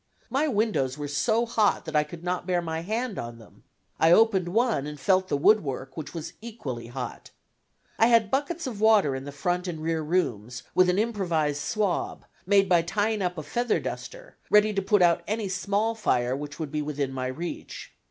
[0.31, 3.61] My windows were so hot that I could not bear my hand on them.
[3.99, 7.29] I opened one and felt the woodwork, which was equally hot.
[7.99, 12.25] I had buckets of water in the front and rear rooms, with an improvised swab,
[12.47, 16.57] made by tying up a feather duster, ready to put out any small fire which
[16.57, 17.93] would be within my reach.